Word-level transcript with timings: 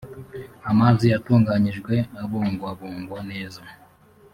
amazi 0.71 1.05
yatunganyijwe 1.13 1.95
abungwabungwa 2.23 3.19
neza 3.31 3.61